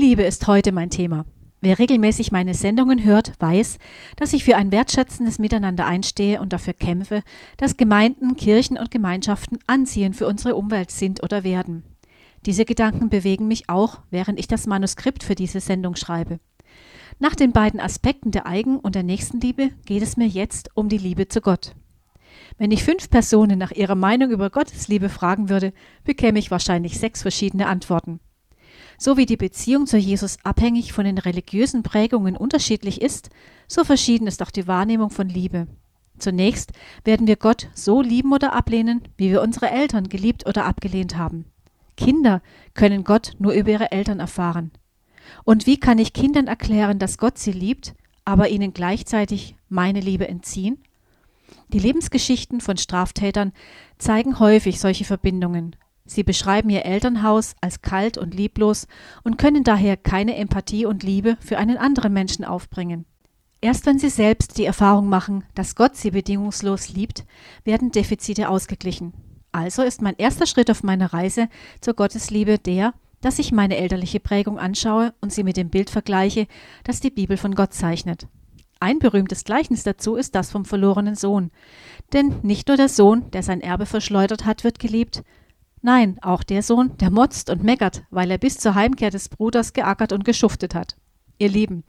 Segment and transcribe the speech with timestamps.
[0.00, 1.26] Liebe ist heute mein Thema.
[1.60, 3.78] Wer regelmäßig meine Sendungen hört, weiß,
[4.16, 7.22] dass ich für ein wertschätzendes Miteinander einstehe und dafür kämpfe,
[7.58, 11.82] dass Gemeinden, Kirchen und Gemeinschaften anziehend für unsere Umwelt sind oder werden.
[12.46, 16.40] Diese Gedanken bewegen mich auch, während ich das Manuskript für diese Sendung schreibe.
[17.18, 20.96] Nach den beiden Aspekten der Eigen- und der Nächstenliebe geht es mir jetzt um die
[20.96, 21.74] Liebe zu Gott.
[22.56, 25.74] Wenn ich fünf Personen nach ihrer Meinung über Gottes Liebe fragen würde,
[26.04, 28.18] bekäme ich wahrscheinlich sechs verschiedene Antworten.
[29.02, 33.30] So wie die Beziehung zu Jesus abhängig von den religiösen Prägungen unterschiedlich ist,
[33.66, 35.68] so verschieden ist auch die Wahrnehmung von Liebe.
[36.18, 36.72] Zunächst
[37.02, 41.46] werden wir Gott so lieben oder ablehnen, wie wir unsere Eltern geliebt oder abgelehnt haben.
[41.96, 42.42] Kinder
[42.74, 44.70] können Gott nur über ihre Eltern erfahren.
[45.44, 47.94] Und wie kann ich Kindern erklären, dass Gott sie liebt,
[48.26, 50.76] aber ihnen gleichzeitig meine Liebe entziehen?
[51.68, 53.54] Die Lebensgeschichten von Straftätern
[53.96, 55.74] zeigen häufig solche Verbindungen.
[56.10, 58.88] Sie beschreiben ihr Elternhaus als kalt und lieblos
[59.22, 63.04] und können daher keine Empathie und Liebe für einen anderen Menschen aufbringen.
[63.60, 67.24] Erst wenn sie selbst die Erfahrung machen, dass Gott sie bedingungslos liebt,
[67.62, 69.12] werden Defizite ausgeglichen.
[69.52, 71.48] Also ist mein erster Schritt auf meiner Reise
[71.80, 76.48] zur Gottesliebe der, dass ich meine elterliche Prägung anschaue und sie mit dem Bild vergleiche,
[76.82, 78.26] das die Bibel von Gott zeichnet.
[78.80, 81.52] Ein berühmtes Gleichnis dazu ist das vom verlorenen Sohn.
[82.12, 85.22] Denn nicht nur der Sohn, der sein Erbe verschleudert hat, wird geliebt,
[85.82, 89.72] Nein, auch der Sohn, der motzt und meckert, weil er bis zur Heimkehr des Bruders
[89.72, 90.96] geackert und geschuftet hat.
[91.38, 91.84] Ihr Lieben,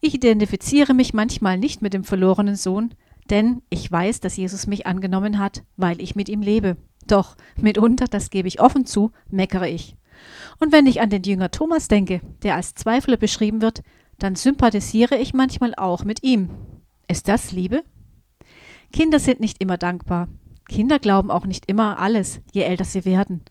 [0.00, 2.94] ich identifiziere mich manchmal nicht mit dem verlorenen Sohn,
[3.28, 6.78] denn ich weiß, dass Jesus mich angenommen hat, weil ich mit ihm lebe.
[7.06, 9.96] Doch mitunter, das gebe ich offen zu, meckere ich.
[10.58, 13.82] Und wenn ich an den Jünger Thomas denke, der als Zweifler beschrieben wird,
[14.18, 16.48] dann sympathisiere ich manchmal auch mit ihm.
[17.06, 17.84] Ist das Liebe?
[18.92, 20.28] Kinder sind nicht immer dankbar,
[20.68, 23.42] Kinder glauben auch nicht immer alles, je älter sie werden.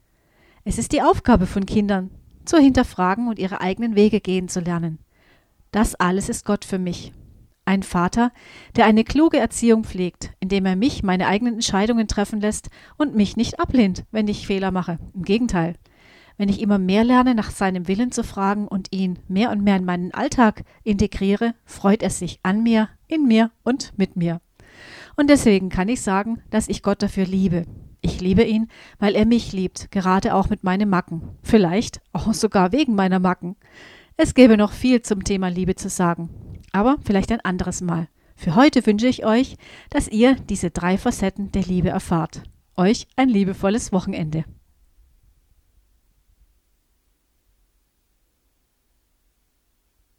[0.64, 2.12] Es ist die Aufgabe von Kindern,
[2.46, 5.00] zu hinterfragen und ihre eigenen Wege gehen zu lernen.
[5.72, 7.14] Das alles ist Gott für mich.
[7.66, 8.32] Ein Vater,
[8.76, 13.38] der eine kluge Erziehung pflegt, indem er mich meine eigenen Entscheidungen treffen lässt und mich
[13.38, 15.00] nicht ablehnt, wenn ich Fehler mache.
[15.14, 15.76] Im Gegenteil.
[16.38, 19.78] Wenn ich immer mehr lerne, nach seinem Willen zu fragen und ihn mehr und mehr
[19.78, 24.42] in meinen Alltag integriere, freut er sich an mir, in mir und mit mir.
[25.16, 27.66] Und deswegen kann ich sagen, dass ich Gott dafür liebe.
[28.02, 28.68] Ich liebe ihn,
[29.00, 31.30] weil er mich liebt, gerade auch mit meinen Macken.
[31.42, 33.56] Vielleicht auch sogar wegen meiner Macken.
[34.18, 36.30] Es gäbe noch viel zum Thema Liebe zu sagen,
[36.72, 38.08] aber vielleicht ein anderes Mal.
[38.36, 39.56] Für heute wünsche ich euch,
[39.90, 42.44] dass ihr diese drei Facetten der Liebe erfahrt.
[42.78, 44.46] Euch ein liebevolles Wochenende.